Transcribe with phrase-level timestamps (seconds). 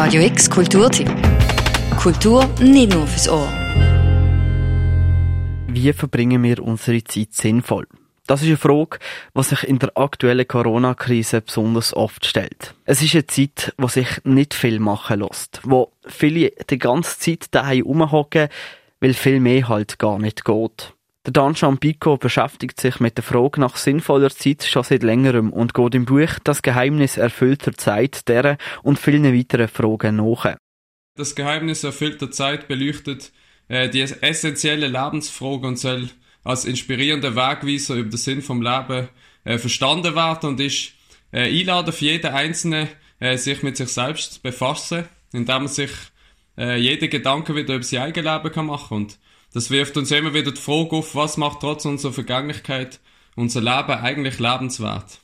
[0.00, 1.10] Radio X Kulturtipp.
[2.00, 3.48] Kultur nicht nur fürs Ohr.
[5.66, 7.88] Wie verbringen wir unsere Zeit sinnvoll?
[8.28, 9.00] Das ist eine Frage,
[9.36, 12.76] die sich in der aktuellen Corona-Krise besonders oft stellt.
[12.84, 17.46] Es ist eine Zeit, wo sich nicht viel machen lässt, wo viele die ganze Zeit
[17.50, 18.50] daheim rumhocken,
[19.00, 20.94] weil viel mehr halt gar nicht geht.
[21.28, 25.74] Der Dan Pico beschäftigt sich mit der Frage nach sinnvoller Zeit schon seit längerem und
[25.74, 30.56] geht im Buch Das Geheimnis erfüllter Zeit deren und vielen weiteren Fragen nach.
[31.18, 33.30] Das Geheimnis erfüllter Zeit beleuchtet
[33.68, 36.08] äh, die essentielle Lebensfrage und soll
[36.44, 39.10] als inspirierender Wegweiser über den Sinn vom Leben
[39.44, 40.92] äh, verstanden werden und ist
[41.30, 42.88] äh, einladen für jeden Einzelnen,
[43.20, 45.90] äh, sich mit sich selbst zu befassen, indem man sich
[46.56, 49.18] äh, jeden Gedanken wieder über sein eigenes Leben kann machen und
[49.52, 53.00] das wirft uns immer wieder die Frage auf, was macht trotz unserer Vergänglichkeit
[53.36, 55.20] unser Leben eigentlich lebenswert?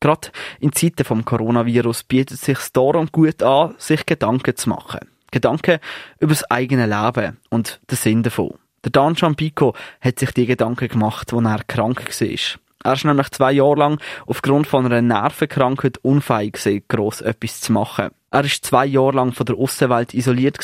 [0.00, 0.30] Gerade
[0.60, 5.00] in Zeiten vom Coronavirus bietet es sich darum gut an, sich Gedanken zu machen.
[5.30, 5.78] Gedanken
[6.18, 8.54] über das eigene Leben und den Sinn davon.
[8.82, 12.60] Der Dan Pico hat sich die Gedanken gemacht, als er krank war.
[12.82, 17.72] Er ist nämlich zwei Jahre lang aufgrund von einer Nervenkrankheit unfähig gewesen, gross etwas zu
[17.72, 18.08] machen.
[18.30, 20.58] Er ist zwei Jahre lang von der Außenwelt isoliert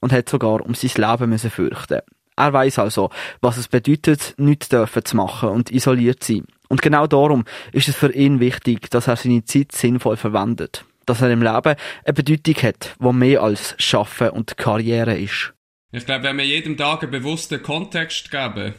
[0.00, 2.00] und hat sogar um sein Leben müssen fürchten.
[2.36, 6.46] Er weiß also, was es bedeutet, nichts dürfen zu machen und isoliert zu sein.
[6.68, 10.84] Und genau darum ist es für ihn wichtig, dass er seine Zeit sinnvoll verwendet.
[11.06, 15.52] Dass er im Leben eine Bedeutung hat, wo mehr als Schaffen und Karriere ist.
[15.90, 18.74] Ich glaube, wenn wir jedem Tag einen bewussten Kontext geben,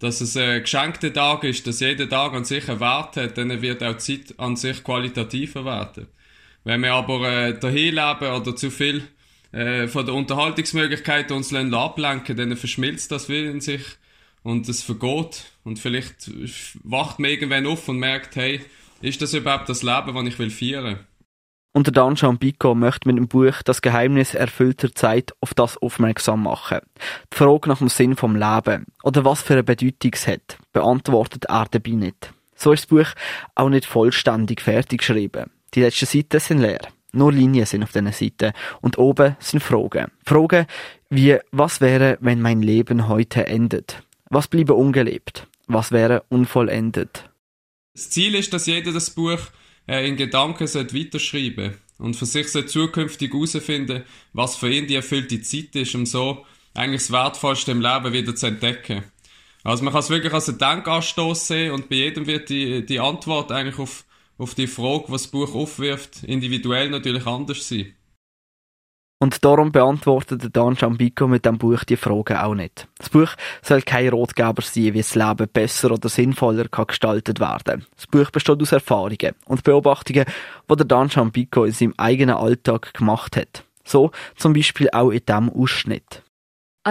[0.00, 3.62] dass es ein geschenkter Tag ist, dass jeder Tag an sich einen Wert hat, dann
[3.62, 6.08] wird auch die Zeit an sich qualitativer werden.
[6.64, 9.02] Wenn wir aber äh, dahin leben oder zu viel
[9.52, 13.82] äh, von der Unterhaltungsmöglichkeit uns ablenken, dann verschmilzt das wieder in sich
[14.42, 16.30] und es vergeht und vielleicht
[16.82, 18.60] wacht man irgendwann auf und merkt, hey,
[19.02, 20.86] ist das überhaupt das Leben, das ich will feiern?
[20.94, 21.09] Und
[21.76, 26.80] der Dan Pico möchte mit dem Buch Das Geheimnis erfüllter Zeit auf das aufmerksam machen.
[27.32, 31.46] Die Frage nach dem Sinn vom Leben oder was für eine Bedeutung es hat, beantwortet
[31.46, 32.32] er dabei nicht.
[32.54, 33.14] So ist das Buch
[33.54, 35.50] auch nicht vollständig fertig geschrieben.
[35.74, 36.80] Die letzten Seiten sind leer.
[37.12, 40.10] Nur Linien sind auf diesen Seiten und oben sind Fragen.
[40.24, 40.66] Fragen
[41.08, 44.02] wie, was wäre, wenn mein Leben heute endet?
[44.28, 45.48] Was bliebe ungelebt?
[45.66, 47.30] Was wäre unvollendet?
[47.94, 49.40] Das Ziel ist, dass jeder das Buch
[49.90, 55.74] äh, in Gedanken weiterschreiben und für sich zukünftig herausfinden, was für ihn die erfüllte Zeit
[55.74, 59.02] ist, um so eigentlich das Wertvollste im Leben wieder zu entdecken.
[59.64, 63.00] Also man kann es wirklich als einen Denkanstoß sehen und bei jedem wird die, die
[63.00, 64.04] Antwort eigentlich auf,
[64.38, 67.94] auf die Frage, was das Buch aufwirft, individuell natürlich anders sein.
[69.22, 72.88] Und darum beantwortet Dan Jambico mit dem Buch die Fragen auch nicht.
[72.96, 73.28] Das Buch
[73.60, 77.84] soll kein Rotgeber sein, wie das Leben besser oder sinnvoller kann gestaltet werden.
[77.96, 80.24] Das Buch besteht aus Erfahrungen und Beobachtungen,
[80.70, 83.64] die der Dan Jambico in seinem eigenen Alltag gemacht hat.
[83.84, 86.22] So zum Beispiel auch in diesem Ausschnitt.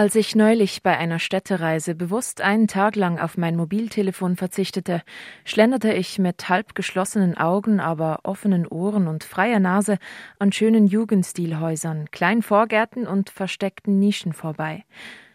[0.00, 5.02] Als ich neulich bei einer Städtereise bewusst einen Tag lang auf mein Mobiltelefon verzichtete,
[5.44, 9.98] schlenderte ich mit halb geschlossenen Augen, aber offenen Ohren und freier Nase
[10.38, 14.86] an schönen Jugendstilhäusern, kleinen Vorgärten und versteckten Nischen vorbei.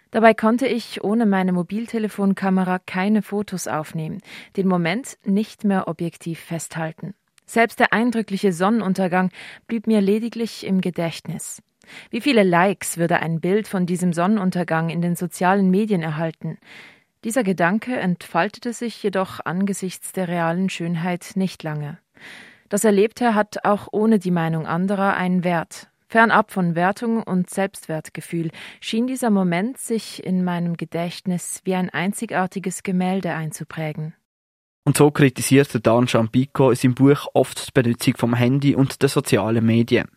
[0.09, 4.19] Dabei konnte ich ohne meine Mobiltelefonkamera keine Fotos aufnehmen,
[4.57, 7.13] den Moment nicht mehr objektiv festhalten.
[7.45, 9.29] Selbst der eindrückliche Sonnenuntergang
[9.67, 11.61] blieb mir lediglich im Gedächtnis.
[12.09, 16.57] Wie viele Likes würde ein Bild von diesem Sonnenuntergang in den sozialen Medien erhalten?
[17.23, 21.97] Dieser Gedanke entfaltete sich jedoch angesichts der realen Schönheit nicht lange.
[22.69, 25.89] Das Erlebte hat auch ohne die Meinung anderer einen Wert.
[26.07, 32.83] Fernab von Wertung und Selbstwertgefühl schien dieser Moment sich in meinem Gedächtnis wie ein einzigartiges
[32.83, 34.13] Gemälde einzuprägen.
[34.83, 39.09] Und so kritisierte Dan Champico in seinem Buch oft die Benutzung vom Handy und der
[39.09, 40.07] sozialen Medien.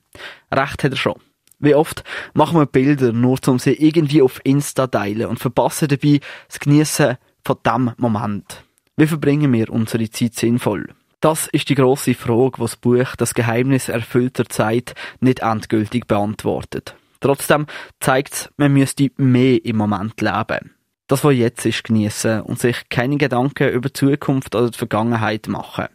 [0.52, 1.20] Recht hat er schon.
[1.60, 2.04] Wie oft
[2.34, 7.16] machen wir Bilder nur, um sie irgendwie auf Insta teilen und verpassen dabei das Genießen
[7.44, 8.64] von dem Moment.
[8.96, 10.88] Wie verbringen wir unsere Zeit sinnvoll?
[11.20, 16.94] Das ist die große Frage, die das Buch Das Geheimnis erfüllter Zeit nicht endgültig beantwortet.
[17.20, 17.66] Trotzdem
[17.98, 20.74] zeigt es, man müsste mehr im Moment leben.
[21.08, 25.48] Das, was jetzt ist, genießen und sich keine Gedanken über die Zukunft oder die Vergangenheit
[25.48, 25.86] machen.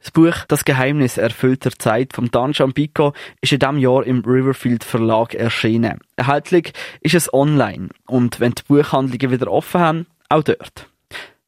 [0.00, 4.84] Das Buch Das Geheimnis erfüllter Zeit von Dan Pico ist in diesem Jahr im Riverfield
[4.84, 5.98] Verlag erschienen.
[6.16, 10.88] Erhältlich ist es online und wenn die Buchhandlungen wieder offen haben, auch dort.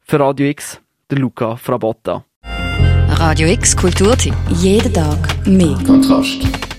[0.00, 0.81] Für Radio X,
[1.11, 2.25] der Luca Frabotta.
[2.43, 4.35] Radio X Kulturtipp.
[4.49, 5.79] Jeden Tag mehr.
[5.87, 6.69] Kontrast.